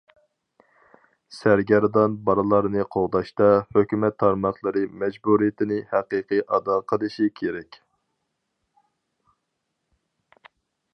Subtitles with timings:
[1.39, 7.81] سەرگەردان بالىلارنى قوغداشتا، ھۆكۈمەت تارماقلىرى مەجبۇرىيىتىنى ھەقىقىي ئادا قىلىشى كېرەك.